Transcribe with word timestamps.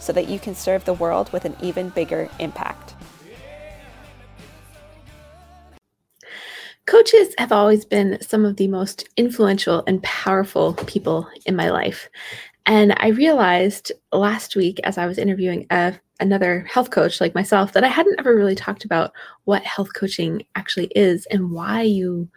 so 0.00 0.12
that 0.12 0.28
you 0.28 0.38
can 0.38 0.54
serve 0.54 0.84
the 0.84 0.94
world 0.94 1.32
with 1.32 1.44
an 1.44 1.56
even 1.62 1.90
bigger 1.90 2.28
impact. 2.38 2.94
Coaches 6.86 7.34
have 7.38 7.52
always 7.52 7.84
been 7.84 8.18
some 8.20 8.44
of 8.44 8.56
the 8.56 8.66
most 8.66 9.08
influential 9.16 9.84
and 9.86 10.02
powerful 10.02 10.74
people 10.74 11.28
in 11.46 11.54
my 11.54 11.70
life. 11.70 12.08
And 12.66 12.94
I 12.96 13.08
realized 13.08 13.92
last 14.12 14.56
week 14.56 14.80
as 14.82 14.98
I 14.98 15.06
was 15.06 15.18
interviewing 15.18 15.66
a, 15.70 15.94
another 16.18 16.66
health 16.68 16.90
coach 16.90 17.20
like 17.20 17.34
myself 17.34 17.72
that 17.72 17.84
I 17.84 17.88
hadn't 17.88 18.18
ever 18.18 18.34
really 18.34 18.54
talked 18.54 18.84
about 18.84 19.12
what 19.44 19.62
health 19.62 19.90
coaching 19.94 20.42
actually 20.56 20.90
is 20.96 21.26
and 21.26 21.52
why 21.52 21.82
you 21.82 22.28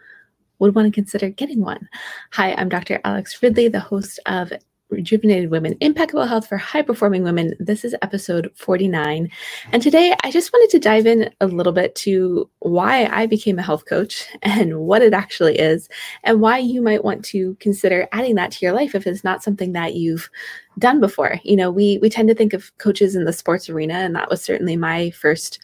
would 0.60 0.74
want 0.74 0.86
to 0.86 0.92
consider 0.92 1.30
getting 1.30 1.60
one. 1.60 1.88
Hi, 2.32 2.54
I'm 2.54 2.68
Dr. 2.68 3.00
Alex 3.04 3.42
Ridley, 3.42 3.68
the 3.68 3.80
host 3.80 4.20
of 4.26 4.52
Rejuvenated 4.90 5.50
Women, 5.50 5.76
Impeccable 5.80 6.26
Health 6.26 6.46
for 6.46 6.56
High 6.56 6.82
Performing 6.82 7.22
Women. 7.22 7.54
This 7.58 7.84
is 7.84 7.94
episode 8.02 8.50
49. 8.54 9.30
And 9.72 9.82
today 9.82 10.14
I 10.22 10.30
just 10.30 10.52
wanted 10.52 10.70
to 10.70 10.78
dive 10.78 11.06
in 11.06 11.30
a 11.40 11.46
little 11.46 11.72
bit 11.72 11.94
to 11.96 12.48
why 12.60 13.06
I 13.06 13.26
became 13.26 13.58
a 13.58 13.62
health 13.62 13.86
coach 13.86 14.26
and 14.42 14.80
what 14.80 15.02
it 15.02 15.14
actually 15.14 15.58
is, 15.58 15.88
and 16.22 16.40
why 16.40 16.58
you 16.58 16.82
might 16.82 17.04
want 17.04 17.24
to 17.26 17.56
consider 17.60 18.06
adding 18.12 18.34
that 18.36 18.50
to 18.52 18.64
your 18.64 18.74
life 18.74 18.94
if 18.94 19.06
it's 19.06 19.24
not 19.24 19.42
something 19.42 19.72
that 19.72 19.94
you've 19.94 20.30
done 20.78 21.00
before. 21.00 21.40
You 21.44 21.56
know, 21.56 21.70
we 21.70 21.98
we 21.98 22.10
tend 22.10 22.28
to 22.28 22.34
think 22.34 22.52
of 22.52 22.76
coaches 22.78 23.16
in 23.16 23.24
the 23.24 23.32
sports 23.32 23.68
arena, 23.68 23.94
and 23.94 24.14
that 24.14 24.30
was 24.30 24.42
certainly 24.42 24.76
my 24.76 25.10
first 25.10 25.60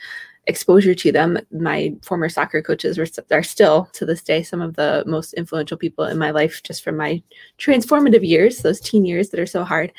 exposure 0.47 0.95
to 0.95 1.13
them. 1.13 1.39
My 1.53 1.95
former 2.03 2.29
soccer 2.29 2.63
coaches 2.63 2.99
were, 2.99 3.07
are 3.31 3.43
still 3.43 3.89
to 3.93 4.07
this 4.07 4.23
day 4.23 4.43
some 4.43 4.61
of 4.61 4.77
the 4.77 5.05
most 5.07 5.35
influential 5.35 5.77
people 5.77 6.05
in 6.05 6.19
my 6.19 6.31
life, 6.31 6.63
just 6.63 6.83
from 6.83 6.97
my 6.97 7.23
transformative 7.59 8.27
years, 8.27 8.59
those 8.59 8.81
teen 8.81 9.05
years 9.05 9.31
that 9.31 9.41
are 9.41 9.47
so 9.47 9.65
hard. 9.65 9.93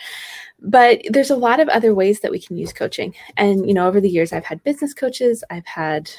But 0.59 1.01
there's 1.09 1.31
a 1.31 1.35
lot 1.35 1.59
of 1.59 1.69
other 1.69 1.93
ways 1.93 2.19
that 2.19 2.31
we 2.31 2.39
can 2.39 2.57
use 2.57 2.73
coaching. 2.73 3.15
And, 3.37 3.67
you 3.67 3.73
know, 3.73 3.87
over 3.87 4.01
the 4.01 4.09
years, 4.09 4.33
I've 4.33 4.45
had 4.45 4.63
business 4.63 4.93
coaches, 4.93 5.43
I've 5.49 5.65
had 5.65 6.11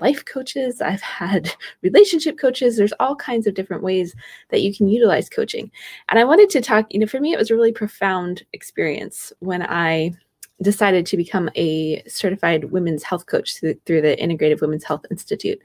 life 0.00 0.24
coaches, 0.24 0.80
I've 0.80 1.00
had 1.00 1.50
relationship 1.82 2.38
coaches. 2.38 2.76
There's 2.76 2.92
all 3.00 3.16
kinds 3.16 3.46
of 3.46 3.54
different 3.54 3.82
ways 3.82 4.14
that 4.50 4.62
you 4.62 4.74
can 4.74 4.88
utilize 4.88 5.28
coaching. 5.28 5.70
And 6.08 6.18
I 6.18 6.24
wanted 6.24 6.50
to 6.50 6.60
talk, 6.60 6.86
you 6.90 7.00
know, 7.00 7.06
for 7.06 7.20
me, 7.20 7.32
it 7.32 7.38
was 7.38 7.50
a 7.50 7.54
really 7.54 7.72
profound 7.72 8.44
experience 8.52 9.32
when 9.40 9.62
I 9.62 10.12
decided 10.62 11.06
to 11.06 11.16
become 11.16 11.50
a 11.54 12.02
certified 12.08 12.70
women's 12.70 13.02
health 13.02 13.26
coach 13.26 13.58
through, 13.58 13.74
through 13.84 14.00
the 14.00 14.16
Integrative 14.16 14.60
Women's 14.60 14.84
Health 14.84 15.04
Institute. 15.10 15.60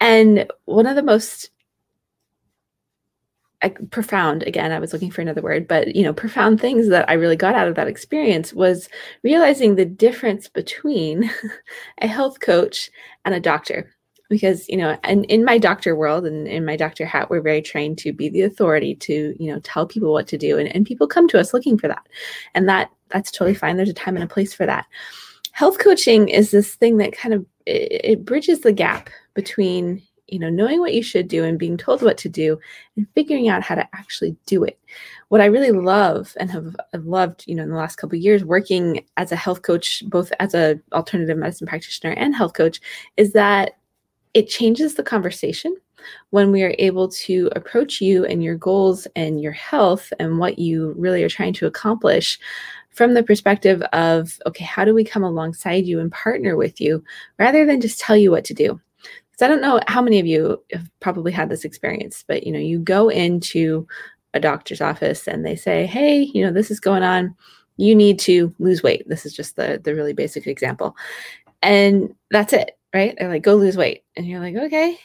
And 0.00 0.50
one 0.64 0.86
of 0.86 0.96
the 0.96 1.02
most 1.02 1.50
profound 3.92 4.42
again 4.42 4.72
i 4.72 4.78
was 4.80 4.92
looking 4.92 5.10
for 5.10 5.20
another 5.20 5.40
word 5.40 5.68
but 5.68 5.94
you 5.94 6.02
know 6.02 6.12
profound 6.12 6.60
things 6.60 6.88
that 6.88 7.08
i 7.08 7.12
really 7.12 7.36
got 7.36 7.54
out 7.54 7.68
of 7.68 7.76
that 7.76 7.86
experience 7.86 8.52
was 8.52 8.88
realizing 9.22 9.76
the 9.76 9.84
difference 9.84 10.48
between 10.48 11.30
a 11.98 12.08
health 12.08 12.40
coach 12.40 12.90
and 13.24 13.34
a 13.34 13.40
doctor. 13.40 13.90
Because 14.28 14.66
you 14.66 14.78
know 14.78 14.98
and 15.04 15.26
in 15.26 15.44
my 15.44 15.58
doctor 15.58 15.94
world 15.94 16.24
and 16.24 16.48
in 16.48 16.64
my 16.64 16.74
doctor 16.74 17.04
hat 17.04 17.28
we're 17.28 17.42
very 17.42 17.60
trained 17.60 17.98
to 17.98 18.14
be 18.14 18.30
the 18.30 18.40
authority 18.42 18.94
to 18.94 19.36
you 19.38 19.52
know 19.52 19.60
tell 19.60 19.86
people 19.86 20.10
what 20.10 20.26
to 20.28 20.38
do. 20.38 20.56
And, 20.56 20.74
and 20.74 20.86
people 20.86 21.06
come 21.06 21.28
to 21.28 21.38
us 21.38 21.52
looking 21.52 21.76
for 21.76 21.86
that. 21.88 22.06
And 22.54 22.66
that 22.66 22.90
that's 23.12 23.30
totally 23.30 23.54
fine. 23.54 23.76
There's 23.76 23.88
a 23.88 23.94
time 23.94 24.16
and 24.16 24.24
a 24.24 24.28
place 24.28 24.54
for 24.54 24.66
that. 24.66 24.86
Health 25.52 25.78
coaching 25.78 26.28
is 26.28 26.50
this 26.50 26.74
thing 26.74 26.96
that 26.96 27.12
kind 27.12 27.34
of 27.34 27.44
it, 27.66 28.00
it 28.04 28.24
bridges 28.24 28.60
the 28.60 28.72
gap 28.72 29.10
between 29.34 30.02
you 30.28 30.38
know 30.38 30.48
knowing 30.48 30.80
what 30.80 30.94
you 30.94 31.02
should 31.02 31.28
do 31.28 31.44
and 31.44 31.58
being 31.58 31.76
told 31.76 32.02
what 32.02 32.16
to 32.18 32.28
do 32.28 32.58
and 32.96 33.06
figuring 33.14 33.48
out 33.48 33.62
how 33.62 33.74
to 33.74 33.86
actually 33.94 34.34
do 34.46 34.64
it. 34.64 34.78
What 35.28 35.40
i 35.40 35.46
really 35.46 35.72
love 35.72 36.34
and 36.38 36.50
have, 36.50 36.76
loved 36.94 37.44
you 37.46 37.54
know 37.54 37.62
in 37.62 37.70
the 37.70 37.76
last 37.76 37.96
couple 37.96 38.16
years 38.16 38.44
working 38.44 39.04
as 39.16 39.32
a 39.32 39.36
health 39.36 39.62
coach 39.62 40.02
both 40.08 40.32
as 40.40 40.54
a 40.54 40.78
alternative 40.92 41.38
medicine 41.38 41.66
practitioner 41.66 42.12
and 42.12 42.34
health 42.34 42.54
coach 42.54 42.80
is 43.16 43.32
that 43.32 43.78
it 44.34 44.48
changes 44.48 44.94
the 44.94 45.02
conversation 45.02 45.74
when 46.30 46.50
we 46.50 46.62
are 46.62 46.74
able 46.78 47.08
to 47.08 47.50
approach 47.54 48.00
you 48.00 48.24
and 48.24 48.42
your 48.42 48.56
goals 48.56 49.06
and 49.16 49.40
your 49.40 49.52
health 49.52 50.12
and 50.18 50.38
what 50.38 50.58
you 50.58 50.94
really 50.96 51.22
are 51.22 51.28
trying 51.28 51.52
to 51.54 51.66
accomplish 51.66 52.38
from 52.94 53.14
the 53.14 53.22
perspective 53.22 53.82
of 53.92 54.38
okay 54.46 54.64
how 54.64 54.84
do 54.84 54.94
we 54.94 55.04
come 55.04 55.24
alongside 55.24 55.86
you 55.86 56.00
and 56.00 56.12
partner 56.12 56.56
with 56.56 56.80
you 56.80 57.02
rather 57.38 57.64
than 57.64 57.80
just 57.80 58.00
tell 58.00 58.16
you 58.16 58.30
what 58.30 58.44
to 58.44 58.54
do 58.54 58.80
because 59.30 59.42
i 59.42 59.48
don't 59.48 59.62
know 59.62 59.80
how 59.88 60.02
many 60.02 60.18
of 60.18 60.26
you 60.26 60.62
have 60.72 60.88
probably 61.00 61.32
had 61.32 61.48
this 61.48 61.64
experience 61.64 62.24
but 62.26 62.46
you 62.46 62.52
know 62.52 62.58
you 62.58 62.78
go 62.78 63.08
into 63.08 63.86
a 64.34 64.40
doctor's 64.40 64.80
office 64.80 65.26
and 65.26 65.44
they 65.44 65.56
say 65.56 65.86
hey 65.86 66.30
you 66.34 66.44
know 66.44 66.52
this 66.52 66.70
is 66.70 66.80
going 66.80 67.02
on 67.02 67.34
you 67.76 67.94
need 67.94 68.18
to 68.18 68.54
lose 68.58 68.82
weight 68.82 69.08
this 69.08 69.26
is 69.26 69.34
just 69.34 69.56
the 69.56 69.80
the 69.84 69.94
really 69.94 70.12
basic 70.12 70.46
example 70.46 70.96
and 71.62 72.14
that's 72.30 72.52
it 72.52 72.78
right? 72.94 73.14
They're 73.18 73.28
like, 73.28 73.42
go 73.42 73.54
lose 73.54 73.76
weight. 73.76 74.04
And 74.16 74.26
you're 74.26 74.40
like, 74.40 74.56
okay, 74.56 74.98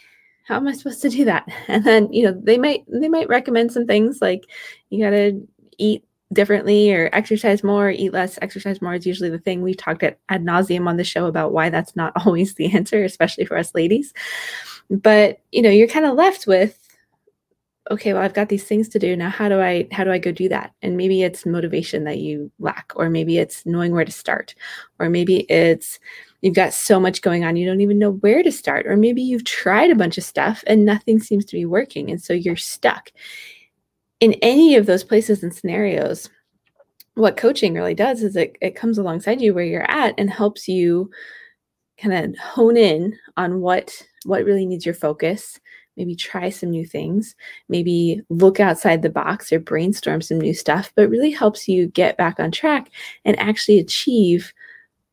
how 0.46 0.56
am 0.56 0.68
I 0.68 0.74
supposed 0.74 1.02
to 1.04 1.10
do 1.10 1.26
that? 1.26 1.48
And 1.68 1.84
then, 1.84 2.12
you 2.12 2.24
know, 2.24 2.40
they 2.42 2.58
might 2.58 2.84
they 2.88 3.10
might 3.10 3.30
recommend 3.30 3.72
some 3.72 3.86
things 3.86 4.20
like 4.22 4.44
you 4.90 5.04
gotta 5.04 5.42
eat 5.78 6.04
differently 6.34 6.94
or 6.94 7.10
exercise 7.14 7.64
more, 7.64 7.90
eat 7.90 8.14
less, 8.14 8.38
exercise 8.42 8.82
more 8.82 8.94
is 8.94 9.06
usually 9.06 9.30
the 9.30 9.40
thing. 9.40 9.62
We've 9.62 9.78
talked 9.78 10.04
at 10.04 10.20
ad 10.30 10.44
nauseum 10.44 10.88
on 10.88 10.98
the 10.98 11.04
show 11.04 11.26
about 11.26 11.54
why 11.54 11.70
that's 11.70 11.96
not 11.96 12.14
always 12.26 12.56
the 12.56 12.74
answer, 12.74 13.04
especially 13.04 13.46
for 13.46 13.58
us 13.58 13.74
ladies. 13.74 14.14
But 14.90 15.40
you 15.52 15.62
know, 15.62 15.70
you're 15.70 15.88
kind 15.88 16.06
of 16.06 16.16
left 16.16 16.48
with 16.48 16.80
okay 17.90 18.12
well 18.12 18.22
i've 18.22 18.34
got 18.34 18.50
these 18.50 18.66
things 18.66 18.90
to 18.90 19.00
do 19.00 19.16
now 19.16 19.30
how 19.30 19.48
do 19.48 19.62
i 19.62 19.88
how 19.94 20.04
do 20.04 20.12
i 20.12 20.18
go 20.18 20.30
do 20.30 20.50
that 20.50 20.74
and 20.82 20.98
maybe 20.98 21.24
it's 21.24 21.46
motivation 21.46 22.04
that 22.04 22.18
you 22.18 22.52
lack 22.60 22.92
or 22.98 23.10
maybe 23.10 23.38
it's 23.38 23.66
knowing 23.66 23.94
where 23.94 24.04
to 24.04 24.12
start 24.12 24.54
or 25.00 25.10
maybe 25.10 25.50
it's 25.50 25.98
you've 26.42 26.56
got 26.56 26.74
so 26.74 27.00
much 27.00 27.22
going 27.22 27.44
on, 27.44 27.56
you 27.56 27.68
don't 27.68 27.82
even 27.82 28.00
know 28.00 28.12
where 28.12 28.44
to 28.44 28.52
start. 28.52 28.86
Or 28.88 28.96
maybe 28.96 29.22
you've 29.22 29.46
tried 29.46 29.92
a 29.92 29.96
bunch 29.96 30.18
of 30.18 30.24
stuff 30.24 30.64
and 30.68 30.86
nothing 30.86 31.20
seems 31.20 31.46
to 31.46 31.56
be 31.56 31.66
working. 31.66 32.10
And 32.10 32.22
so 32.22 32.34
you're 32.34 32.56
stuck. 32.56 33.12
In 34.20 34.34
any 34.42 34.76
of 34.76 34.86
those 34.86 35.04
places 35.04 35.44
and 35.44 35.54
scenarios, 35.54 36.30
what 37.14 37.38
coaching 37.38 37.74
really 37.74 37.94
does 37.94 38.24
is 38.24 38.36
it, 38.36 38.58
it 38.62 38.76
comes 38.76 38.98
alongside 38.98 39.42
you 39.42 39.54
where 39.54 39.64
you're 39.64 39.90
at 39.90 40.16
and 40.18 40.30
helps 40.30 40.68
you 40.68 41.10
kind 41.98 42.14
of 42.14 42.38
hone 42.40 42.78
in 42.78 43.18
on 43.38 43.62
what 43.62 44.06
what 44.26 44.44
really 44.44 44.66
needs 44.66 44.86
your 44.86 44.96
focus. 44.96 45.60
Maybe 45.96 46.16
try 46.16 46.50
some 46.52 46.70
new 46.70 46.86
things. 46.86 47.36
Maybe 47.70 48.22
look 48.30 48.60
outside 48.60 49.02
the 49.02 49.10
box 49.10 49.52
or 49.52 49.60
brainstorm 49.60 50.22
some 50.22 50.40
new 50.40 50.54
stuff 50.54 50.92
but 50.96 51.10
really 51.10 51.32
helps 51.32 51.68
you 51.68 51.88
get 51.88 52.18
back 52.18 52.40
on 52.40 52.52
track 52.52 52.92
and 53.26 53.40
actually 53.40 53.80
achieve 53.80 54.54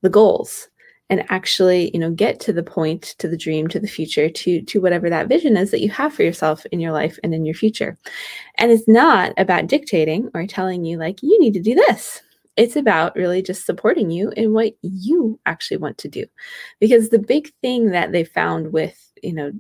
the 0.03 0.11
goals 0.11 0.69
and 1.11 1.25
actually 1.31 1.91
you 1.93 2.01
know 2.01 2.11
get 2.11 2.41
to 2.41 2.53
the 2.53 2.63
point 2.63 3.15
to 3.19 3.29
the 3.29 3.37
dream 3.37 3.69
to 3.69 3.79
the 3.79 3.89
future 3.89 4.29
to 4.29 4.63
to 4.63 4.81
whatever 4.81 5.11
that 5.11 5.29
vision 5.29 5.57
is 5.57 5.71
that 5.71 5.81
you 5.81 5.91
have 5.91 6.15
for 6.15 6.23
yourself 6.23 6.65
in 6.67 6.81
your 6.81 6.93
life 6.93 7.19
and 7.23 7.35
in 7.35 7.45
your 7.45 7.55
future. 7.55 7.99
And 8.59 8.71
it's 8.71 8.89
not 8.89 9.33
about 9.37 9.67
dictating 9.67 10.31
or 10.35 10.47
telling 10.47 10.85
you 10.85 10.99
like 10.99 11.23
you 11.23 11.39
need 11.41 11.55
to 11.55 11.63
do 11.63 11.75
this. 11.75 12.23
It's 12.57 12.77
about 12.77 13.17
really 13.17 13.43
just 13.43 13.67
supporting 13.67 14.11
you 14.11 14.31
in 14.37 14.53
what 14.53 14.75
you 14.83 15.41
actually 15.45 15.79
want 15.79 15.99
to 15.99 16.09
do. 16.09 16.25
Because 16.79 17.09
the 17.09 17.19
big 17.19 17.51
thing 17.61 17.91
that 17.91 18.13
they 18.13 18.25
found 18.25 18.73
with 18.73 18.99
you 19.23 19.35
know 19.35 19.53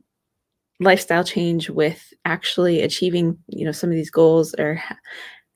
lifestyle 0.80 1.24
change 1.24 1.70
with 1.70 2.12
actually 2.24 2.82
achieving 2.82 3.38
you 3.48 3.64
know 3.64 3.72
some 3.72 3.90
of 3.90 3.96
these 3.96 4.10
goals 4.10 4.54
or 4.58 4.82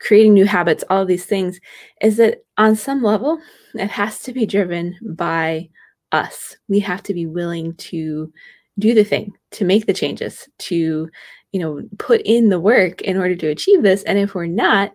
creating 0.00 0.32
new 0.32 0.46
habits 0.46 0.84
all 0.88 1.02
of 1.02 1.08
these 1.08 1.24
things 1.26 1.58
is 2.00 2.18
that 2.18 2.38
on 2.56 2.76
some 2.76 3.02
level 3.02 3.40
it 3.74 3.90
has 3.90 4.20
to 4.20 4.32
be 4.32 4.46
driven 4.46 4.96
by 5.16 5.68
us. 6.12 6.56
We 6.68 6.80
have 6.80 7.02
to 7.04 7.14
be 7.14 7.26
willing 7.26 7.74
to 7.74 8.32
do 8.78 8.94
the 8.94 9.04
thing, 9.04 9.32
to 9.52 9.64
make 9.64 9.86
the 9.86 9.92
changes, 9.92 10.48
to, 10.58 11.08
you 11.52 11.60
know, 11.60 11.82
put 11.98 12.20
in 12.22 12.48
the 12.48 12.60
work 12.60 13.00
in 13.02 13.16
order 13.16 13.34
to 13.36 13.48
achieve 13.48 13.82
this. 13.82 14.02
And 14.04 14.18
if 14.18 14.34
we're 14.34 14.46
not, 14.46 14.92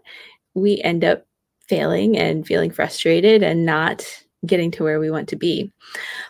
we 0.53 0.81
end 0.81 1.03
up 1.03 1.25
failing 1.67 2.17
and 2.17 2.45
feeling 2.45 2.71
frustrated 2.71 3.43
and 3.43 3.65
not 3.65 4.05
getting 4.45 4.69
to 4.71 4.83
where 4.83 4.99
we 4.99 5.09
want 5.09 5.29
to 5.29 5.37
be. 5.37 5.71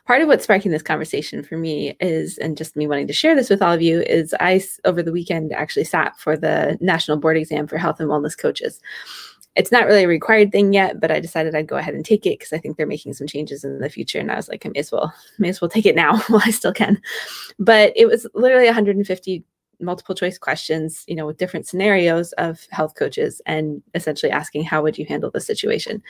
Part 0.06 0.21
of 0.21 0.27
what's 0.27 0.44
sparking 0.44 0.71
this 0.71 0.83
conversation 0.83 1.44
for 1.44 1.57
me 1.57 1.97
is, 2.00 2.38
and 2.38 2.56
just 2.56 2.75
me 2.75 2.85
wanting 2.85 3.07
to 3.07 3.13
share 3.13 3.35
this 3.35 3.50
with 3.50 3.62
all 3.62 3.74
of 3.74 3.81
you, 3.81 4.01
is 4.01 4.35
I, 4.39 4.63
over 4.85 5.01
the 5.01 5.12
weekend, 5.12 5.51
actually 5.51 5.85
sat 5.85 6.19
for 6.19 6.38
the 6.38 6.77
national 6.80 7.18
board 7.18 7.38
exam 7.38 7.65
for 7.65 7.77
health 7.77 8.00
and 8.00 8.09
wellness 8.09 8.38
coaches. 8.38 8.80
It's 9.55 9.71
not 9.71 9.85
really 9.85 10.03
a 10.03 10.07
required 10.07 10.51
thing 10.51 10.73
yet, 10.73 11.00
but 11.00 11.11
I 11.11 11.19
decided 11.19 11.53
I'd 11.53 11.67
go 11.67 11.77
ahead 11.77 11.94
and 11.94 12.03
take 12.03 12.25
it 12.25 12.39
because 12.39 12.53
I 12.53 12.57
think 12.57 12.75
they're 12.75 12.88
making 12.88 13.13
some 13.13 13.27
changes 13.27 13.63
in 13.63 13.79
the 13.79 13.89
future. 13.89 14.19
And 14.19 14.31
I 14.31 14.35
was 14.35 14.50
like, 14.50 14.65
I 14.65 14.69
may 14.69 14.79
as 14.79 14.91
well, 14.91 15.13
may 15.39 15.50
as 15.50 15.61
well 15.61 15.69
take 15.69 15.85
it 15.85 15.95
now 15.95 16.17
while 16.27 16.41
I 16.44 16.51
still 16.51 16.73
can. 16.73 17.01
But 17.59 17.94
it 17.95 18.07
was 18.07 18.25
literally 18.33 18.65
150 18.65 19.44
multiple 19.79 20.15
choice 20.15 20.38
questions, 20.38 21.03
you 21.07 21.15
know, 21.15 21.25
with 21.25 21.38
different 21.38 21.67
scenarios 21.67 22.31
of 22.33 22.65
health 22.71 22.95
coaches 22.95 23.41
and 23.45 23.81
essentially 23.94 24.31
asking 24.31 24.63
how 24.63 24.81
would 24.81 24.97
you 24.97 25.05
handle 25.05 25.29
the 25.31 25.41
situation. 25.41 26.01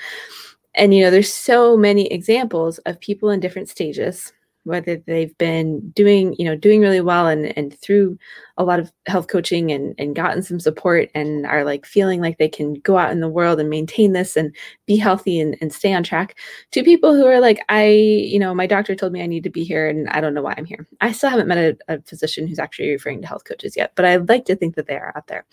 And 0.76 0.94
you 0.94 1.04
know, 1.04 1.12
there's 1.12 1.32
so 1.32 1.78
many 1.78 2.08
examples 2.08 2.78
of 2.80 3.00
people 3.00 3.30
in 3.30 3.40
different 3.40 3.70
stages 3.70 4.34
whether 4.66 4.96
they've 4.96 5.38
been 5.38 5.90
doing 5.90 6.36
you 6.40 6.46
know 6.46 6.56
doing 6.56 6.82
really 6.82 7.02
well 7.02 7.28
and 7.28 7.58
and 7.58 7.78
through 7.80 8.18
a 8.58 8.64
lot 8.64 8.80
of 8.80 8.92
health 9.08 9.28
coaching 9.28 9.72
and 9.72 9.94
and 9.98 10.16
gotten 10.16 10.42
some 10.42 10.60
support 10.60 11.10
and 11.14 11.46
are 11.46 11.64
like 11.64 11.86
feeling 11.86 12.22
like 12.22 12.38
they 12.38 12.48
can 12.48 12.76
go 12.76 12.98
out 12.98 13.12
in 13.12 13.20
the 13.20 13.28
world 13.28 13.60
and 13.60 13.70
maintain 13.70 14.14
this 14.14 14.38
and 14.38 14.56
be 14.86 14.96
healthy 14.96 15.40
and, 15.40 15.58
and 15.60 15.74
stay 15.74 15.94
on 15.94 16.04
track. 16.04 16.38
To 16.72 16.84
people 16.84 17.14
who 17.14 17.26
are 17.26 17.40
like 17.40 17.64
i 17.70 17.86
you 17.86 18.40
know 18.40 18.54
my 18.54 18.68
doctor 18.68 18.96
told 18.96 19.12
me 19.12 19.22
i 19.22 19.28
need 19.28 19.44
to 19.44 19.50
be 19.50 19.64
here 19.64 19.88
and 19.88 20.10
i 20.10 20.22
don't 20.22 20.34
know 20.34 20.42
why 20.42 20.54
i'm 20.58 20.66
here. 20.66 20.88
I 21.02 21.12
still 21.12 21.30
haven't 21.30 21.48
met 21.48 21.58
a, 21.58 21.78
a 21.96 22.02
physician 22.02 22.48
who's 22.48 22.60
actually 22.60 22.90
referring 22.90 23.22
to 23.22 23.28
health 23.28 23.44
coaches 23.46 23.76
yet 23.76 23.92
but 23.96 24.06
i'd 24.06 24.30
like 24.30 24.46
to 24.46 24.56
think 24.56 24.76
that 24.76 24.88
they 24.88 24.96
are 24.96 25.14
out 25.16 25.28
there. 25.28 25.46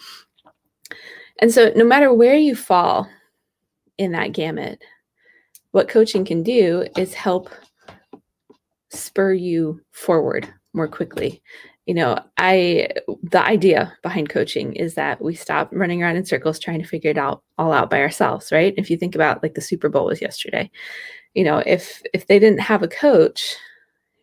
And 1.40 1.52
so 1.52 1.72
no 1.74 1.84
matter 1.84 2.12
where 2.12 2.36
you 2.36 2.54
fall 2.54 3.08
in 3.98 4.12
that 4.12 4.32
gamut 4.32 4.82
what 5.72 5.88
coaching 5.88 6.24
can 6.24 6.42
do 6.42 6.86
is 6.96 7.14
help 7.14 7.48
spur 8.90 9.32
you 9.32 9.80
forward 9.92 10.48
more 10.72 10.88
quickly. 10.88 11.42
You 11.86 11.94
know 11.94 12.18
i 12.38 12.88
the 13.24 13.42
idea 13.44 13.92
behind 14.02 14.28
coaching 14.28 14.74
is 14.74 14.94
that 14.94 15.20
we 15.20 15.34
stop 15.34 15.70
running 15.72 16.02
around 16.02 16.16
in 16.16 16.24
circles 16.24 16.60
trying 16.60 16.80
to 16.80 16.86
figure 16.86 17.10
it 17.10 17.18
out 17.18 17.42
all 17.58 17.72
out 17.72 17.90
by 17.90 18.00
ourselves 18.00 18.52
right? 18.52 18.74
If 18.76 18.90
you 18.90 18.96
think 18.96 19.14
about 19.16 19.42
like 19.42 19.54
the 19.54 19.60
super 19.60 19.88
bowl 19.88 20.06
was 20.06 20.20
yesterday 20.20 20.70
you 21.34 21.42
know 21.42 21.58
if 21.66 22.02
if 22.14 22.26
they 22.26 22.38
didn't 22.38 22.60
have 22.60 22.82
a 22.82 22.88
coach 22.88 23.56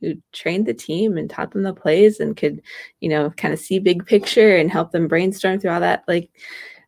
who 0.01 0.13
trained 0.31 0.65
the 0.65 0.73
team 0.73 1.17
and 1.17 1.29
taught 1.29 1.51
them 1.51 1.63
the 1.63 1.73
plays 1.73 2.19
and 2.19 2.37
could 2.37 2.61
you 3.01 3.09
know 3.09 3.31
kind 3.31 3.53
of 3.53 3.59
see 3.59 3.79
big 3.79 4.05
picture 4.05 4.55
and 4.55 4.71
help 4.71 4.91
them 4.91 5.07
brainstorm 5.07 5.59
through 5.59 5.71
all 5.71 5.79
that 5.79 6.03
like 6.07 6.29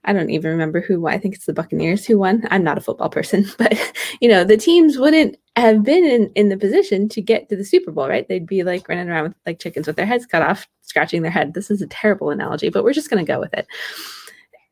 I 0.05 0.13
don't 0.13 0.29
even 0.29 0.51
remember 0.51 0.81
who 0.81 1.01
won. 1.01 1.13
I 1.13 1.17
think 1.17 1.35
it's 1.35 1.45
the 1.45 1.53
Buccaneers 1.53 2.05
who 2.05 2.17
won. 2.17 2.47
I'm 2.49 2.63
not 2.63 2.77
a 2.77 2.81
football 2.81 3.09
person, 3.09 3.45
but 3.57 3.77
you 4.21 4.29
know, 4.29 4.43
the 4.43 4.57
teams 4.57 4.97
wouldn't 4.97 5.37
have 5.55 5.83
been 5.83 6.05
in, 6.05 6.31
in 6.35 6.49
the 6.49 6.57
position 6.57 7.09
to 7.09 7.21
get 7.21 7.49
to 7.49 7.55
the 7.55 7.65
Super 7.65 7.91
Bowl, 7.91 8.07
right? 8.07 8.27
They'd 8.27 8.47
be 8.47 8.63
like 8.63 8.87
running 8.87 9.09
around 9.09 9.23
with 9.23 9.33
like 9.45 9.59
chickens 9.59 9.87
with 9.87 9.97
their 9.97 10.05
heads 10.05 10.25
cut 10.25 10.41
off, 10.41 10.67
scratching 10.81 11.21
their 11.21 11.31
head. 11.31 11.53
This 11.53 11.69
is 11.69 11.81
a 11.81 11.87
terrible 11.87 12.29
analogy, 12.29 12.69
but 12.69 12.83
we're 12.83 12.93
just 12.93 13.09
to 13.09 13.23
go 13.23 13.39
with 13.39 13.53
it. 13.53 13.67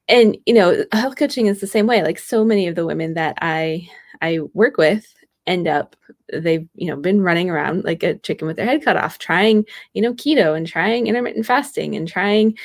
And 0.07 0.38
you 0.45 0.53
know, 0.53 0.85
health 0.94 1.18
coaching 1.18 1.47
is 1.47 1.59
the 1.59 1.68
same 1.68 1.88
way. 1.88 2.03
Like 2.03 2.19
so 2.19 2.45
many 2.45 2.68
of 2.68 2.75
the 2.75 2.85
women 2.85 3.15
that 3.15 3.38
I 3.41 3.89
I 4.21 4.39
work 4.53 4.77
with 4.77 5.13
end 5.48 5.68
up 5.68 5.96
they've 6.34 6.68
you 6.76 6.88
know 6.88 6.98
been 6.98 7.22
running 7.22 7.50
around 7.50 7.84
like 7.84 8.04
a 8.04 8.18
chicken 8.20 8.48
with 8.48 8.58
their 8.58 8.66
head 8.66 8.84
cut 8.84 8.98
off 8.98 9.18
trying 9.18 9.66
you 9.94 10.02
know 10.02 10.14
keto 10.14 10.56
and 10.56 10.68
trying 10.68 11.08
intermittent 11.08 11.46
fasting 11.46 11.96
and 11.96 12.08
trying 12.08 12.56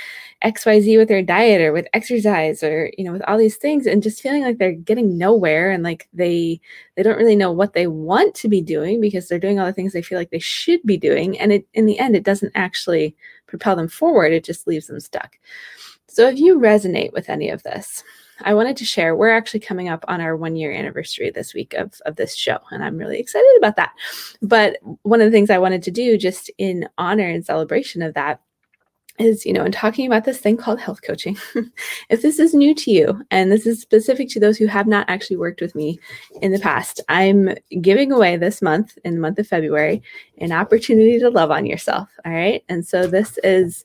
xyz 0.44 0.99
with 0.99 1.08
their 1.08 1.23
diet 1.23 1.61
or 1.61 1.73
with 1.73 1.87
exercise 1.93 2.62
or 2.64 2.90
you 2.99 3.05
know 3.05 3.12
with 3.12 3.23
all 3.23 3.38
these 3.38 3.56
things 3.56 3.87
and 3.87 4.02
just 4.02 4.20
feeling 4.20 4.43
like 4.43 4.58
they're 4.58 4.73
getting 4.73 5.17
nowhere 5.17 5.70
and 5.70 5.84
like 5.84 6.08
they 6.12 6.61
they 6.96 7.02
don't 7.02 7.17
really 7.17 7.37
know 7.37 7.52
what 7.52 7.73
they 7.73 7.87
want 7.87 8.34
to 8.34 8.49
be 8.49 8.61
doing 8.61 9.00
because 9.00 9.29
they're 9.29 9.38
doing 9.38 9.58
all 9.58 9.67
the 9.67 9.73
things 9.73 9.93
they 9.93 10.02
feel 10.02 10.19
like 10.19 10.31
they 10.31 10.38
should 10.38 10.82
be 10.84 10.96
doing. 10.96 11.38
And 11.38 11.52
it 11.52 11.67
in 11.75 11.87
the 11.87 11.99
end 11.99 12.17
it 12.17 12.25
doesn't 12.25 12.52
actually 12.55 13.17
propel 13.46 13.76
them 13.76 13.88
forward. 13.88 14.32
It 14.32 14.44
just 14.44 14.67
leaves 14.67 14.87
them 14.87 15.00
stuck. 15.00 15.38
So 16.08 16.29
if 16.29 16.38
you 16.38 16.58
resonate 16.58 17.12
with 17.12 17.31
any 17.31 17.49
of 17.49 17.62
this 17.62 18.02
I 18.40 18.55
wanted 18.55 18.76
to 18.79 18.84
share 18.84 19.14
we're 19.14 19.31
actually 19.31 19.61
coming 19.61 19.88
up 19.88 20.05
on 20.08 20.20
our 20.20 20.37
one 20.37 20.56
year 20.56 20.73
anniversary 20.73 21.31
this 21.31 21.55
week 21.55 21.75
of, 21.75 21.94
of 22.06 22.17
this 22.17 22.34
show, 22.34 22.58
and 22.70 22.82
I'm 22.82 22.96
really 22.96 23.19
excited 23.19 23.55
about 23.58 23.76
that. 23.76 23.93
But 24.40 24.79
one 25.02 25.20
of 25.20 25.26
the 25.26 25.31
things 25.31 25.50
I 25.50 25.58
wanted 25.58 25.82
to 25.84 25.90
do 25.90 26.17
just 26.17 26.50
in 26.58 26.88
honor 26.99 27.29
and 27.29 27.44
celebration 27.44 28.02
of 28.02 28.14
that 28.14 28.40
is, 29.18 29.44
you 29.44 29.52
know, 29.52 29.64
in 29.64 29.72
talking 29.72 30.06
about 30.06 30.24
this 30.24 30.38
thing 30.38 30.56
called 30.56 30.80
health 30.80 31.02
coaching, 31.02 31.36
if 32.10 32.22
this 32.22 32.38
is 32.38 32.54
new 32.54 32.74
to 32.74 32.90
you, 32.90 33.22
and 33.30 33.52
this 33.52 33.66
is 33.66 33.80
specific 33.80 34.28
to 34.30 34.40
those 34.40 34.58
who 34.58 34.66
have 34.66 34.86
not 34.86 35.08
actually 35.08 35.36
worked 35.36 35.60
with 35.60 35.74
me 35.74 35.98
in 36.40 36.52
the 36.52 36.58
past, 36.58 37.00
I'm 37.08 37.54
giving 37.80 38.10
away 38.12 38.36
this 38.36 38.62
month, 38.62 38.98
in 39.04 39.14
the 39.14 39.20
month 39.20 39.38
of 39.38 39.46
February, 39.46 40.02
an 40.38 40.52
opportunity 40.52 41.18
to 41.18 41.30
love 41.30 41.50
on 41.50 41.66
yourself. 41.66 42.08
All 42.24 42.32
right. 42.32 42.64
And 42.68 42.86
so 42.86 43.06
this 43.06 43.38
is, 43.44 43.84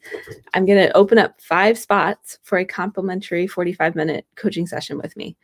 I'm 0.53 0.65
going 0.65 0.79
to 0.79 0.95
open 0.95 1.17
up 1.17 1.39
five 1.41 1.77
spots 1.77 2.39
for 2.43 2.57
a 2.57 2.65
complimentary 2.65 3.47
45 3.47 3.95
minute 3.95 4.25
coaching 4.35 4.67
session 4.67 4.97
with 4.97 5.15
me. 5.17 5.35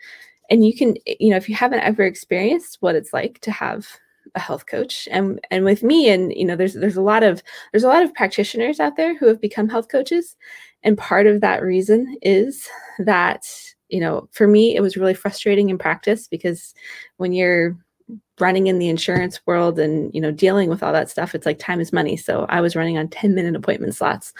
And 0.49 0.65
you 0.65 0.75
can, 0.75 0.95
you 1.05 1.29
know, 1.29 1.37
if 1.37 1.49
you 1.49 1.55
haven't 1.55 1.81
ever 1.81 2.03
experienced 2.03 2.77
what 2.79 2.95
it's 2.95 3.13
like 3.13 3.39
to 3.41 3.51
have 3.51 3.87
a 4.35 4.39
health 4.39 4.65
coach. 4.65 5.07
And 5.11 5.39
and 5.51 5.65
with 5.65 5.83
me 5.83 6.09
and 6.09 6.33
you 6.33 6.45
know 6.45 6.55
there's 6.55 6.73
there's 6.73 6.97
a 6.97 7.01
lot 7.01 7.23
of 7.23 7.43
there's 7.71 7.83
a 7.83 7.89
lot 7.89 8.03
of 8.03 8.13
practitioners 8.13 8.79
out 8.79 8.95
there 8.95 9.17
who 9.17 9.27
have 9.27 9.41
become 9.41 9.69
health 9.69 9.89
coaches. 9.89 10.35
And 10.83 10.97
part 10.97 11.27
of 11.27 11.41
that 11.41 11.61
reason 11.61 12.17
is 12.21 12.67
that 12.99 13.47
you 13.89 13.99
know 13.99 14.27
for 14.31 14.47
me 14.47 14.75
it 14.75 14.81
was 14.81 14.97
really 14.97 15.13
frustrating 15.13 15.69
in 15.69 15.77
practice 15.77 16.27
because 16.27 16.73
when 17.17 17.33
you're 17.33 17.77
running 18.39 18.67
in 18.67 18.79
the 18.79 18.89
insurance 18.89 19.39
world 19.45 19.79
and 19.79 20.13
you 20.13 20.19
know 20.19 20.31
dealing 20.31 20.69
with 20.69 20.81
all 20.81 20.91
that 20.91 21.09
stuff 21.09 21.35
it's 21.35 21.45
like 21.45 21.59
time 21.59 21.79
is 21.79 21.93
money. 21.93 22.17
So 22.17 22.45
i 22.49 22.61
was 22.61 22.75
running 22.75 22.97
on 22.97 23.07
10 23.09 23.35
minute 23.35 23.55
appointment 23.55 23.95
slots. 23.95 24.33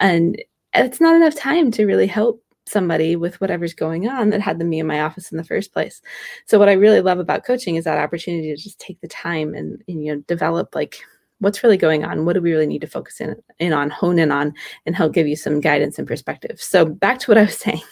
And 0.00 0.40
it's 0.74 1.00
not 1.00 1.16
enough 1.16 1.34
time 1.34 1.70
to 1.72 1.86
really 1.86 2.06
help 2.06 2.42
somebody 2.68 3.16
with 3.16 3.40
whatever's 3.40 3.74
going 3.74 4.08
on 4.08 4.30
that 4.30 4.40
had 4.40 4.58
them 4.58 4.70
be 4.70 4.78
in 4.78 4.86
my 4.86 5.00
office 5.00 5.30
in 5.30 5.38
the 5.38 5.44
first 5.44 5.72
place. 5.72 6.00
So 6.46 6.58
what 6.58 6.68
I 6.68 6.72
really 6.72 7.00
love 7.00 7.18
about 7.18 7.44
coaching 7.44 7.76
is 7.76 7.84
that 7.84 7.98
opportunity 7.98 8.54
to 8.54 8.62
just 8.62 8.78
take 8.78 9.00
the 9.00 9.08
time 9.08 9.54
and, 9.54 9.82
and 9.88 10.04
you 10.04 10.14
know 10.14 10.22
develop 10.26 10.74
like 10.74 11.00
what's 11.40 11.62
really 11.62 11.76
going 11.76 12.04
on? 12.04 12.24
What 12.24 12.32
do 12.32 12.40
we 12.40 12.50
really 12.50 12.66
need 12.66 12.80
to 12.80 12.88
focus 12.88 13.20
in, 13.20 13.36
in 13.58 13.72
on 13.72 13.90
hone 13.90 14.18
in 14.18 14.32
on? 14.32 14.52
And 14.86 14.96
help 14.96 15.12
give 15.12 15.28
you 15.28 15.36
some 15.36 15.60
guidance 15.60 15.98
and 15.98 16.08
perspective. 16.08 16.60
So 16.60 16.84
back 16.84 17.20
to 17.20 17.30
what 17.30 17.38
i 17.38 17.42
was 17.42 17.56
saying. 17.58 17.82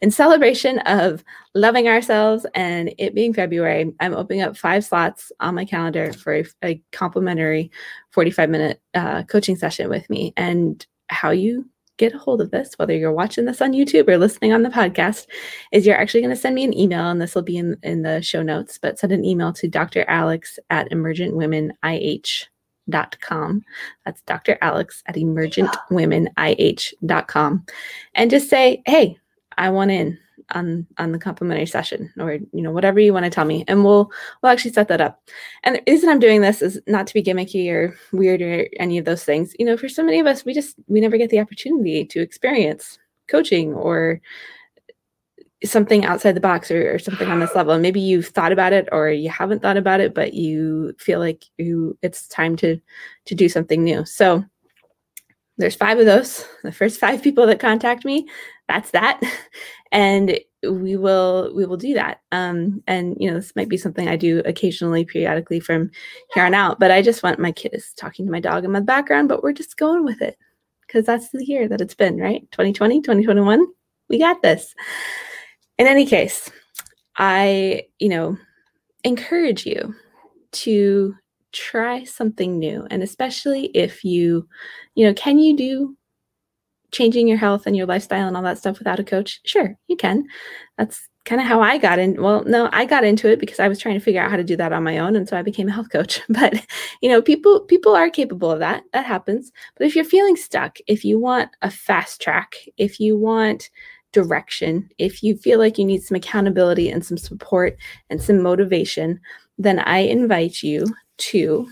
In 0.00 0.10
celebration 0.10 0.80
of 0.80 1.24
loving 1.54 1.88
ourselves 1.88 2.46
and 2.54 2.92
it 2.98 3.14
being 3.14 3.32
february 3.32 3.92
i'm 4.00 4.14
opening 4.14 4.42
up 4.42 4.56
five 4.56 4.84
slots 4.84 5.32
on 5.40 5.54
my 5.54 5.64
calendar 5.64 6.12
for 6.12 6.34
a, 6.34 6.44
a 6.62 6.82
complimentary 6.92 7.70
45 8.10 8.50
minute 8.50 8.80
uh, 8.94 9.22
coaching 9.24 9.56
session 9.56 9.88
with 9.88 10.08
me. 10.10 10.32
And 10.36 10.84
how 11.08 11.30
you 11.30 11.68
get 11.96 12.14
a 12.14 12.18
hold 12.18 12.40
of 12.40 12.50
this, 12.50 12.72
whether 12.76 12.94
you're 12.94 13.12
watching 13.12 13.44
this 13.44 13.60
on 13.60 13.72
YouTube 13.72 14.08
or 14.08 14.18
listening 14.18 14.52
on 14.52 14.62
the 14.62 14.70
podcast, 14.70 15.26
is 15.72 15.86
you're 15.86 15.96
actually 15.96 16.20
going 16.20 16.34
to 16.34 16.40
send 16.40 16.54
me 16.54 16.64
an 16.64 16.76
email, 16.76 17.08
and 17.08 17.20
this 17.20 17.34
will 17.34 17.42
be 17.42 17.56
in, 17.56 17.76
in 17.82 18.02
the 18.02 18.22
show 18.22 18.42
notes, 18.42 18.78
but 18.78 18.98
send 18.98 19.12
an 19.12 19.24
email 19.24 19.52
to 19.54 19.66
Dr. 19.68 20.04
Alex 20.08 20.58
at 20.70 20.90
emergentwomenih.com. 20.90 23.62
That's 24.04 24.22
Dr. 24.22 24.58
Alex 24.60 25.02
at 25.06 25.16
emergentwomenih.com. 25.16 27.66
And 28.14 28.30
just 28.30 28.50
say, 28.50 28.82
hey, 28.86 29.16
I 29.58 29.70
want 29.70 29.90
in 29.90 30.18
on 30.50 30.86
on 30.98 31.12
the 31.12 31.18
complimentary 31.18 31.66
session 31.66 32.12
or 32.18 32.34
you 32.34 32.62
know 32.62 32.70
whatever 32.70 33.00
you 33.00 33.12
want 33.12 33.24
to 33.24 33.30
tell 33.30 33.44
me 33.44 33.64
and 33.66 33.84
we'll 33.84 34.10
we'll 34.42 34.52
actually 34.52 34.72
set 34.72 34.88
that 34.88 35.00
up. 35.00 35.20
And 35.64 35.76
the 35.76 35.92
reason 35.92 36.08
i'm 36.08 36.18
doing 36.18 36.40
this 36.40 36.62
is 36.62 36.80
not 36.86 37.06
to 37.06 37.14
be 37.14 37.22
gimmicky 37.22 37.70
or 37.70 37.96
weird 38.12 38.42
or 38.42 38.68
any 38.78 38.98
of 38.98 39.04
those 39.04 39.24
things. 39.24 39.54
You 39.58 39.66
know 39.66 39.76
for 39.76 39.88
so 39.88 40.02
many 40.02 40.20
of 40.20 40.26
us 40.26 40.44
we 40.44 40.54
just 40.54 40.76
we 40.86 41.00
never 41.00 41.16
get 41.16 41.30
the 41.30 41.40
opportunity 41.40 42.04
to 42.04 42.20
experience 42.20 42.98
coaching 43.28 43.74
or 43.74 44.20
something 45.64 46.04
outside 46.04 46.32
the 46.32 46.40
box 46.40 46.70
or, 46.70 46.94
or 46.94 46.98
something 46.98 47.28
on 47.28 47.40
this 47.40 47.54
level. 47.54 47.76
Maybe 47.78 48.00
you've 48.00 48.28
thought 48.28 48.52
about 48.52 48.72
it 48.72 48.88
or 48.92 49.08
you 49.08 49.30
haven't 49.30 49.62
thought 49.62 49.76
about 49.76 50.00
it 50.00 50.14
but 50.14 50.34
you 50.34 50.94
feel 50.98 51.18
like 51.18 51.44
you 51.58 51.98
it's 52.02 52.28
time 52.28 52.56
to 52.56 52.78
to 53.24 53.34
do 53.34 53.48
something 53.48 53.82
new. 53.82 54.04
So 54.04 54.44
there's 55.58 55.74
five 55.74 55.98
of 55.98 56.06
those. 56.06 56.46
The 56.62 56.72
first 56.72 57.00
five 57.00 57.22
people 57.22 57.46
that 57.46 57.60
contact 57.60 58.04
me 58.04 58.28
that's 58.68 58.90
that. 58.92 59.20
And 59.92 60.40
we 60.68 60.96
will 60.96 61.52
we 61.54 61.64
will 61.64 61.76
do 61.76 61.94
that. 61.94 62.20
Um 62.32 62.82
and 62.88 63.16
you 63.20 63.30
know 63.30 63.36
this 63.36 63.54
might 63.54 63.68
be 63.68 63.76
something 63.76 64.08
i 64.08 64.16
do 64.16 64.42
occasionally 64.44 65.04
periodically 65.04 65.60
from 65.60 65.90
here 66.34 66.44
on 66.44 66.54
out 66.54 66.80
but 66.80 66.90
i 66.90 67.00
just 67.00 67.22
want 67.22 67.38
my 67.38 67.52
kids 67.52 67.94
talking 67.94 68.26
to 68.26 68.32
my 68.32 68.40
dog 68.40 68.64
in 68.64 68.72
the 68.72 68.80
background 68.80 69.28
but 69.28 69.42
we're 69.42 69.52
just 69.52 69.76
going 69.76 70.04
with 70.04 70.20
it. 70.20 70.36
Because 70.86 71.06
that's 71.06 71.30
the 71.30 71.44
year 71.46 71.68
that 71.68 71.80
it's 71.80 71.94
been 71.94 72.18
right? 72.18 72.42
2020 72.50 73.00
2021 73.00 73.64
we 74.08 74.18
got 74.18 74.42
this. 74.42 74.74
In 75.78 75.86
any 75.86 76.04
case 76.04 76.50
i 77.16 77.82
you 78.00 78.08
know 78.08 78.36
encourage 79.04 79.64
you 79.64 79.94
to 80.50 81.14
try 81.52 82.02
something 82.04 82.58
new 82.58 82.86
and 82.90 83.02
especially 83.02 83.66
if 83.66 84.04
you 84.04 84.46
you 84.96 85.06
know 85.06 85.14
can 85.14 85.38
you 85.38 85.56
do 85.56 85.96
changing 86.96 87.28
your 87.28 87.36
health 87.36 87.66
and 87.66 87.76
your 87.76 87.86
lifestyle 87.86 88.26
and 88.26 88.36
all 88.36 88.42
that 88.42 88.58
stuff 88.58 88.78
without 88.78 89.00
a 89.00 89.04
coach? 89.04 89.40
Sure, 89.44 89.76
you 89.88 89.96
can. 89.96 90.26
That's 90.78 91.08
kind 91.26 91.40
of 91.40 91.46
how 91.46 91.60
I 91.60 91.76
got 91.76 91.98
in. 91.98 92.22
Well, 92.22 92.44
no, 92.44 92.70
I 92.72 92.86
got 92.86 93.04
into 93.04 93.28
it 93.28 93.38
because 93.38 93.60
I 93.60 93.68
was 93.68 93.78
trying 93.78 93.96
to 93.96 94.04
figure 94.04 94.22
out 94.22 94.30
how 94.30 94.36
to 94.36 94.44
do 94.44 94.56
that 94.56 94.72
on 94.72 94.84
my 94.84 94.98
own, 94.98 95.14
and 95.16 95.28
so 95.28 95.36
I 95.36 95.42
became 95.42 95.68
a 95.68 95.72
health 95.72 95.90
coach. 95.90 96.20
But 96.28 96.54
you 97.02 97.08
know, 97.08 97.20
people 97.20 97.60
people 97.60 97.94
are 97.94 98.08
capable 98.08 98.50
of 98.50 98.60
that. 98.60 98.84
That 98.92 99.04
happens. 99.04 99.52
But 99.76 99.86
if 99.86 99.94
you're 99.94 100.04
feeling 100.04 100.36
stuck, 100.36 100.78
if 100.86 101.04
you 101.04 101.18
want 101.18 101.50
a 101.62 101.70
fast 101.70 102.22
track, 102.22 102.54
if 102.78 102.98
you 102.98 103.18
want 103.18 103.70
direction, 104.12 104.88
if 104.98 105.22
you 105.22 105.36
feel 105.36 105.58
like 105.58 105.76
you 105.76 105.84
need 105.84 106.02
some 106.02 106.16
accountability 106.16 106.88
and 106.88 107.04
some 107.04 107.18
support 107.18 107.76
and 108.08 108.22
some 108.22 108.40
motivation, 108.40 109.20
then 109.58 109.80
I 109.80 109.98
invite 109.98 110.62
you 110.62 110.86
to 111.18 111.68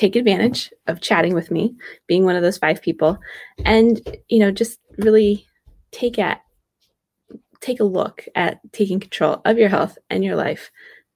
take 0.00 0.16
advantage 0.16 0.72
of 0.86 1.02
chatting 1.02 1.34
with 1.34 1.50
me, 1.50 1.76
being 2.06 2.24
one 2.24 2.34
of 2.34 2.42
those 2.42 2.56
five 2.56 2.80
people, 2.80 3.18
and 3.66 4.00
you 4.28 4.38
know, 4.38 4.50
just 4.50 4.78
really 4.96 5.46
take 5.92 6.18
at 6.18 6.40
take 7.60 7.80
a 7.80 7.84
look 7.84 8.24
at 8.34 8.60
taking 8.72 8.98
control 8.98 9.42
of 9.44 9.58
your 9.58 9.68
health 9.68 9.98
and 10.08 10.24
your 10.24 10.36
life 10.36 10.70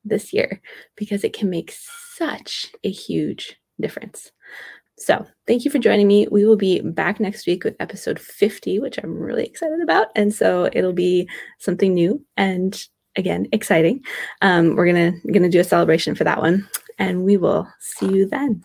this 0.04 0.34
year 0.34 0.60
because 0.96 1.24
it 1.24 1.32
can 1.32 1.48
make 1.48 1.72
such 1.72 2.70
a 2.84 2.90
huge 2.90 3.56
difference. 3.80 4.30
So, 4.98 5.26
thank 5.46 5.64
you 5.64 5.70
for 5.70 5.78
joining 5.78 6.06
me. 6.06 6.28
We 6.30 6.44
will 6.44 6.56
be 6.56 6.80
back 6.80 7.18
next 7.18 7.46
week 7.46 7.64
with 7.64 7.76
episode 7.80 8.20
50, 8.20 8.78
which 8.80 8.98
I'm 8.98 9.18
really 9.18 9.46
excited 9.46 9.80
about. 9.82 10.08
And 10.14 10.32
so, 10.32 10.68
it'll 10.72 10.92
be 10.92 11.26
something 11.58 11.94
new 11.94 12.22
and 12.36 12.86
again, 13.16 13.46
exciting. 13.50 14.04
Um, 14.42 14.76
we're 14.76 14.92
going 14.92 15.12
to 15.12 15.32
going 15.32 15.42
to 15.42 15.48
do 15.48 15.60
a 15.60 15.64
celebration 15.64 16.14
for 16.14 16.24
that 16.24 16.40
one, 16.40 16.68
and 16.98 17.24
we 17.24 17.38
will 17.38 17.66
see 17.80 18.08
you 18.08 18.28
then. 18.28 18.62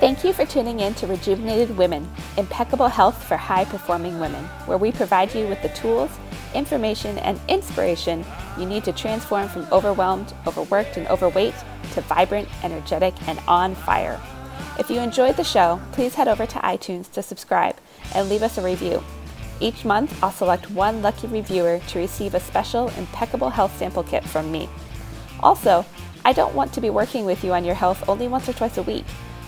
Thank 0.00 0.24
you 0.24 0.32
for 0.32 0.46
tuning 0.46 0.80
in 0.80 0.94
to 0.94 1.06
Rejuvenated 1.06 1.76
Women, 1.76 2.10
impeccable 2.38 2.88
health 2.88 3.22
for 3.22 3.36
high 3.36 3.66
performing 3.66 4.18
women, 4.18 4.42
where 4.64 4.78
we 4.78 4.92
provide 4.92 5.34
you 5.34 5.46
with 5.46 5.60
the 5.60 5.68
tools, 5.68 6.10
information, 6.54 7.18
and 7.18 7.38
inspiration 7.48 8.24
you 8.58 8.64
need 8.64 8.82
to 8.84 8.92
transform 8.92 9.46
from 9.50 9.68
overwhelmed, 9.70 10.32
overworked, 10.46 10.96
and 10.96 11.06
overweight 11.08 11.52
to 11.92 12.00
vibrant, 12.00 12.48
energetic, 12.64 13.12
and 13.28 13.38
on 13.46 13.74
fire. 13.74 14.18
If 14.78 14.88
you 14.88 15.00
enjoyed 15.00 15.36
the 15.36 15.44
show, 15.44 15.78
please 15.92 16.14
head 16.14 16.28
over 16.28 16.46
to 16.46 16.58
iTunes 16.60 17.12
to 17.12 17.22
subscribe 17.22 17.76
and 18.14 18.30
leave 18.30 18.42
us 18.42 18.56
a 18.56 18.62
review. 18.62 19.04
Each 19.60 19.84
month, 19.84 20.18
I'll 20.24 20.30
select 20.30 20.70
one 20.70 21.02
lucky 21.02 21.26
reviewer 21.26 21.78
to 21.88 21.98
receive 21.98 22.34
a 22.34 22.40
special 22.40 22.88
impeccable 22.96 23.50
health 23.50 23.76
sample 23.76 24.04
kit 24.04 24.24
from 24.24 24.50
me. 24.50 24.66
Also, 25.40 25.84
I 26.24 26.32
don't 26.32 26.54
want 26.54 26.72
to 26.72 26.80
be 26.80 26.88
working 26.88 27.26
with 27.26 27.44
you 27.44 27.52
on 27.52 27.66
your 27.66 27.74
health 27.74 28.02
only 28.08 28.28
once 28.28 28.48
or 28.48 28.54
twice 28.54 28.78
a 28.78 28.82
week. 28.82 29.04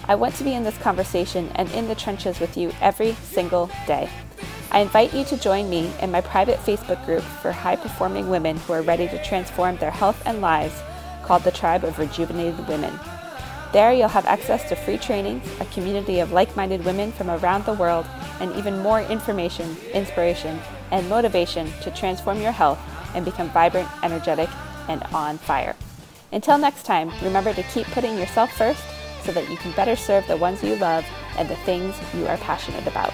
I 0.09 0.17
want 0.17 0.35
to 0.37 0.45
be 0.45 0.55
in 0.55 0.65
this 0.65 0.79
conversation 0.79 1.51
and 1.55 1.71
in 1.73 1.87
the 1.87 1.95
trenches 1.95 2.41
with 2.41 2.57
you 2.57 2.73
every 2.81 3.15
single 3.23 3.71
day. 3.87 4.11
I 4.73 4.81
invite 4.81 5.15
you 5.15 5.25
to 5.27 5.37
join 5.37 5.71
me 5.71 5.93
in 6.01 6.11
my 6.11 6.21
private 6.21 6.59
Facebook 6.61 7.05
group 7.05 7.23
for 7.23 7.53
high 7.53 7.77
performing 7.77 8.29
women 8.29 8.57
who 8.57 8.73
are 8.73 8.83
ready 8.83 9.07
to 9.09 9.25
transform 9.25 9.77
their 9.77 9.91
health 9.91 10.21
and 10.27 10.41
lives 10.41 10.75
called 11.23 11.45
the 11.45 11.53
Tribe 11.53 11.85
of 11.85 11.99
Rejuvenated 11.99 12.67
Women. 12.67 12.99
There, 13.73 13.93
you'll 13.93 14.09
have 14.09 14.27
access 14.27 14.69
to 14.69 14.77
free 14.77 14.99
trainings, 14.99 15.47
a 15.61 15.65
community 15.67 16.21
of 16.21 16.33
like 16.33 16.57
minded 16.57 16.85
women 16.85 17.13
from 17.13 17.31
around 17.31 17.65
the 17.65 17.73
world, 17.73 18.07
and 18.41 18.55
even 18.57 18.83
more 18.83 19.01
information, 19.03 19.77
inspiration, 19.95 20.59
and 20.91 21.09
motivation 21.09 21.71
to 21.83 21.91
transform 21.91 22.41
your 22.41 22.53
health 22.53 22.79
and 23.15 23.25
become 23.25 23.51
vibrant, 23.51 23.89
energetic, 24.03 24.49
and 24.89 25.03
on 25.15 25.39
fire. 25.39 25.77
Until 26.33 26.59
next 26.59 26.85
time, 26.85 27.13
remember 27.23 27.55
to 27.55 27.63
keep 27.63 27.87
putting 27.89 28.19
yourself 28.19 28.53
first 28.53 28.83
so 29.23 29.33
that 29.33 29.51
you 29.51 29.57
can 29.57 29.73
better 29.73 29.97
serve 29.97 30.27
the 30.27 30.37
ones 30.37 30.63
you 30.63 30.77
love 30.77 31.05
and 31.39 31.49
the 31.49 31.57
things 31.57 31.95
you 32.15 32.27
are 32.27 32.37
passionate 32.39 32.87
about. 32.87 33.13